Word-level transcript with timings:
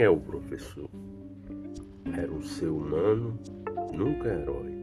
Quem 0.00 0.06
é 0.06 0.08
o 0.08 0.18
professor? 0.18 0.88
Era 2.16 2.32
um 2.32 2.40
ser 2.40 2.68
humano, 2.68 3.38
nunca 3.92 4.28
herói. 4.28 4.74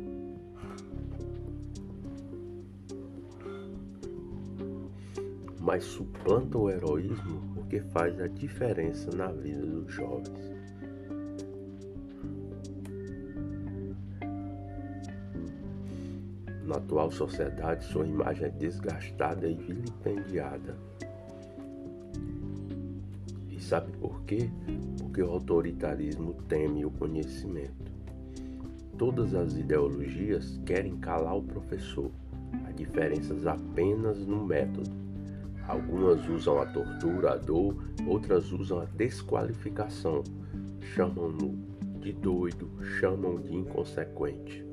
Mas 5.59 5.85
suplanta 5.85 6.59
o 6.59 6.69
heroísmo 6.69 7.41
porque 7.55 7.81
faz 7.81 8.21
a 8.21 8.27
diferença 8.27 9.09
na 9.09 9.31
vida 9.31 9.65
dos 9.65 9.91
jovens. 9.91 10.55
Na 16.63 16.75
atual 16.75 17.09
sociedade, 17.09 17.85
sua 17.85 18.05
imagem 18.05 18.45
é 18.45 18.49
desgastada 18.51 19.47
e 19.47 19.55
vilipendiada. 19.55 20.77
Sabe 23.67 23.91
por 23.99 24.21
quê? 24.21 24.49
Porque 24.97 25.21
o 25.21 25.29
autoritarismo 25.29 26.33
teme 26.47 26.85
o 26.85 26.89
conhecimento. 26.89 27.91
Todas 28.97 29.35
as 29.35 29.57
ideologias 29.57 30.57
querem 30.65 30.95
calar 30.95 31.35
o 31.35 31.43
professor. 31.43 32.09
Há 32.65 32.71
diferenças 32.71 33.45
apenas 33.45 34.25
no 34.25 34.45
método. 34.45 34.89
Algumas 35.67 36.29
usam 36.29 36.61
a 36.61 36.65
tortura, 36.65 37.33
a 37.33 37.35
dor, 37.35 37.75
outras 38.07 38.53
usam 38.53 38.79
a 38.79 38.85
desqualificação. 38.85 40.23
Chamam-no 40.95 41.53
de 41.99 42.13
doido, 42.13 42.69
chamam 43.01 43.35
de 43.35 43.53
inconsequente. 43.53 44.65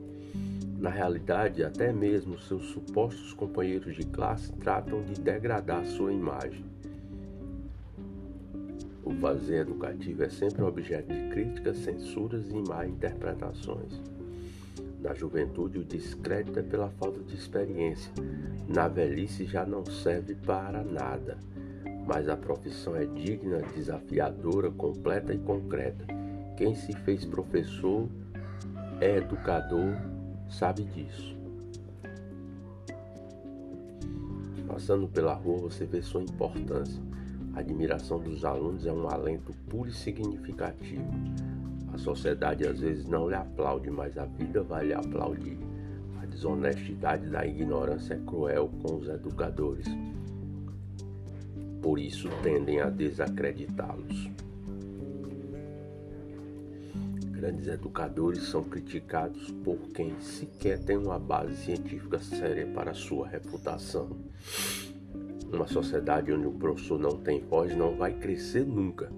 Na 0.79 0.91
realidade, 0.91 1.65
até 1.65 1.93
mesmo 1.93 2.39
seus 2.39 2.67
supostos 2.67 3.33
companheiros 3.33 3.97
de 3.97 4.05
classe 4.05 4.53
tratam 4.53 5.03
de 5.03 5.21
degradar 5.21 5.85
sua 5.85 6.13
imagem. 6.13 6.65
O 9.05 9.13
vazio 9.13 9.57
educativo 9.57 10.25
é 10.25 10.31
sempre 10.31 10.63
objeto 10.63 11.13
de 11.13 11.29
críticas, 11.29 11.77
censuras 11.79 12.51
e 12.51 12.69
má 12.69 12.87
interpretações. 12.87 14.01
Na 14.99 15.13
juventude, 15.13 15.79
o 15.79 15.85
descrédito 15.85 16.59
é 16.59 16.63
pela 16.63 16.89
falta 16.89 17.21
de 17.21 17.35
experiência. 17.35 18.11
Na 18.67 18.89
velhice, 18.89 19.45
já 19.45 19.67
não 19.67 19.85
serve 19.85 20.35
para 20.35 20.83
nada. 20.83 21.37
Mas 22.07 22.31
a 22.31 22.37
profissão 22.37 22.97
é 22.97 23.05
digna, 23.05 23.61
desafiadora, 23.75 24.71
completa 24.71 25.35
e 25.35 25.39
concreta. 25.39 26.07
Quem 26.57 26.75
se 26.75 26.95
fez 26.95 27.27
professor 27.27 28.09
é 29.01 29.19
educador 29.19 29.95
sabe 30.49 30.85
disso. 30.85 31.37
Passando 34.67 35.07
pela 35.09 35.35
rua, 35.35 35.69
você 35.69 35.85
vê 35.85 36.01
sua 36.01 36.23
importância. 36.23 37.03
A 37.55 37.61
admiração 37.61 38.19
dos 38.19 38.45
alunos 38.45 38.87
é 38.87 38.93
um 38.93 39.09
alento 39.09 39.53
puro 39.69 39.89
e 39.89 39.93
significativo. 39.93 41.05
A 41.93 41.99
sociedade 41.99 42.67
às 42.67 42.81
vezes 42.81 43.07
não 43.07 43.29
lhe 43.29 43.35
aplaude, 43.35 43.91
mas 43.91 44.19
a 44.19 44.25
vida 44.25 44.63
vai 44.63 44.87
lhe 44.87 44.95
aplaudir. 44.95 45.59
A 46.21 46.27
desonestidade 46.27 47.29
da 47.29 47.47
ignorância 47.47 48.15
é 48.15 48.21
cruel 48.27 48.71
com 48.83 48.97
os 48.97 49.09
educadores. 49.09 49.87
Por 51.81 51.99
isso 51.99 52.29
tendem 52.43 52.81
a 52.81 52.91
desacreditá-los. 52.91 54.35
grandes 57.45 57.67
educadores 57.67 58.45
são 58.45 58.65
criticados 58.65 59.51
por 59.63 59.77
quem 59.93 60.19
sequer 60.19 60.79
tem 60.79 60.97
uma 60.97 61.19
base 61.19 61.55
científica 61.57 62.19
séria 62.19 62.67
para 62.69 62.95
sua 62.95 63.29
reputação. 63.29 64.09
Uma 65.55 65.69
sociedade 65.69 66.33
onde 66.33 66.49
o 66.49 66.53
professor 66.53 66.99
não 66.99 67.13
tem 67.13 67.41
voz 67.41 67.77
não 67.77 67.97
vai 67.97 68.13
crescer 68.13 68.67
nunca. 68.67 69.09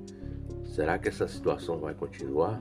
Será 0.67 0.99
que 0.99 1.09
essa 1.09 1.27
situação 1.27 1.79
vai 1.79 1.95
continuar? 1.95 2.61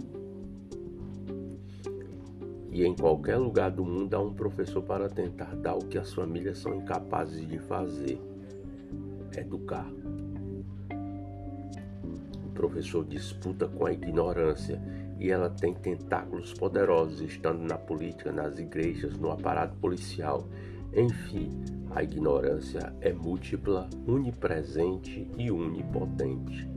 E 2.72 2.86
em 2.86 2.96
qualquer 2.96 3.36
lugar 3.36 3.72
do 3.72 3.84
mundo 3.84 4.14
há 4.14 4.20
um 4.22 4.34
professor 4.34 4.82
para 4.82 5.10
tentar 5.10 5.54
dar 5.58 5.76
o 5.76 5.80
que 5.80 5.98
as 5.98 6.14
famílias 6.14 6.58
são 6.58 6.76
incapazes 6.76 7.46
de 7.46 7.60
fazer: 7.60 8.18
educar. 9.38 9.90
O 12.46 12.50
professor 12.54 13.04
disputa 13.04 13.68
com 13.68 13.86
a 13.86 13.92
ignorância 13.92 14.82
e 15.20 15.30
ela 15.30 15.50
tem 15.50 15.74
tentáculos 15.74 16.54
poderosos 16.54 17.20
estando 17.20 17.60
na 17.60 17.78
política, 17.78 18.32
nas 18.32 18.58
igrejas, 18.58 19.18
no 19.18 19.32
aparato 19.32 19.76
policial. 19.80 20.48
Enfim, 20.96 21.50
a 21.92 22.04
ignorância 22.04 22.94
é 23.02 23.12
múltipla, 23.12 23.90
onipresente 24.08 25.30
e 25.38 25.52
onipotente. 25.52 26.70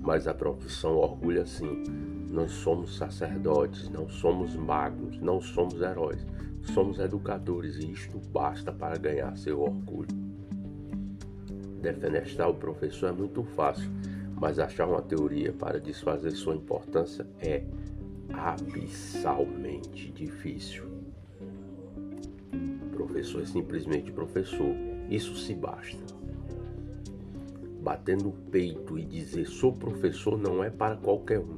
Mas 0.00 0.26
a 0.26 0.34
profissão 0.34 0.96
orgulha 0.96 1.44
sim. 1.44 1.84
Nós 2.30 2.52
somos 2.52 2.96
sacerdotes, 2.96 3.88
não 3.88 4.08
somos 4.08 4.54
magos, 4.56 5.18
não 5.20 5.40
somos 5.40 5.80
heróis, 5.80 6.26
somos 6.74 6.98
educadores 6.98 7.76
e 7.76 7.92
isto 7.92 8.18
basta 8.32 8.72
para 8.72 8.98
ganhar 8.98 9.36
seu 9.36 9.60
orgulho. 9.60 10.08
Defenestrar 11.80 12.50
o 12.50 12.54
professor 12.54 13.10
é 13.10 13.12
muito 13.12 13.42
fácil 13.42 13.90
mas 14.40 14.58
achar 14.58 14.86
uma 14.86 15.02
teoria 15.02 15.52
para 15.52 15.80
desfazer 15.80 16.30
sua 16.32 16.54
importância 16.54 17.26
é 17.40 17.64
abissalmente 18.32 20.12
difícil. 20.12 20.84
Professor 23.16 23.40
é 23.40 23.46
simplesmente 23.46 24.12
professor, 24.12 24.76
isso 25.08 25.34
se 25.36 25.54
basta. 25.54 25.96
Bater 27.80 28.14
no 28.14 28.30
peito 28.30 28.98
e 28.98 29.06
dizer 29.06 29.46
sou 29.46 29.72
professor 29.72 30.36
não 30.36 30.62
é 30.62 30.68
para 30.68 30.96
qualquer 30.96 31.38
um. 31.38 31.56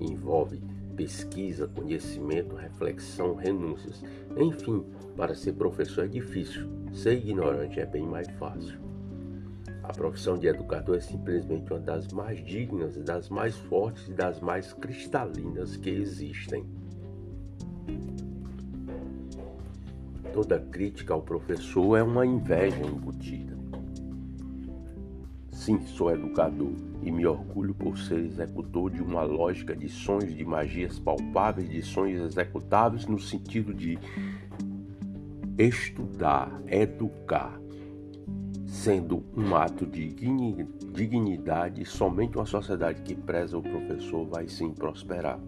Envolve 0.00 0.60
pesquisa, 0.96 1.68
conhecimento, 1.68 2.56
reflexão, 2.56 3.36
renúncias. 3.36 4.02
Enfim, 4.36 4.84
para 5.16 5.36
ser 5.36 5.52
professor 5.52 6.06
é 6.06 6.08
difícil, 6.08 6.68
ser 6.92 7.12
ignorante 7.12 7.78
é 7.78 7.86
bem 7.86 8.04
mais 8.04 8.28
fácil. 8.30 8.76
A 9.84 9.92
profissão 9.92 10.36
de 10.36 10.48
educador 10.48 10.96
é 10.96 11.00
simplesmente 11.00 11.72
uma 11.72 11.78
das 11.78 12.08
mais 12.08 12.44
dignas, 12.44 12.96
das 12.96 13.28
mais 13.28 13.54
fortes 13.54 14.08
e 14.08 14.12
das 14.12 14.40
mais 14.40 14.72
cristalinas 14.72 15.76
que 15.76 15.88
existem. 15.88 16.66
Toda 20.32 20.58
crítica 20.58 21.14
ao 21.14 21.22
professor 21.22 21.96
é 21.96 22.02
uma 22.02 22.26
inveja 22.26 22.84
embutida. 22.84 23.56
Sim, 25.50 25.80
sou 25.86 26.10
educador 26.12 26.74
e 27.02 27.10
me 27.10 27.26
orgulho 27.26 27.74
por 27.74 27.98
ser 27.98 28.18
executor 28.18 28.90
de 28.90 29.02
uma 29.02 29.22
lógica 29.22 29.74
de 29.74 29.88
sonhos, 29.88 30.34
de 30.34 30.44
magias 30.44 30.98
palpáveis, 30.98 31.68
de 31.68 31.82
sonhos 31.82 32.20
executáveis 32.20 33.06
no 33.06 33.18
sentido 33.18 33.72
de 33.72 33.98
estudar, 35.58 36.60
educar, 36.68 37.58
sendo 38.66 39.24
um 39.34 39.56
ato 39.56 39.86
de 39.86 40.08
dignidade, 40.92 41.84
somente 41.84 42.36
uma 42.36 42.46
sociedade 42.46 43.00
que 43.02 43.14
preza 43.14 43.56
o 43.56 43.62
professor 43.62 44.26
vai 44.26 44.46
sim 44.48 44.72
prosperar. 44.72 45.40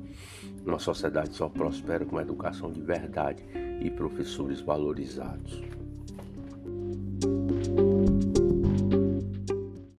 Uma 0.68 0.78
sociedade 0.78 1.34
só 1.34 1.48
prospera 1.48 2.04
com 2.04 2.20
educação 2.20 2.70
de 2.70 2.82
verdade 2.82 3.42
e 3.80 3.90
professores 3.90 4.60
valorizados. 4.60 5.62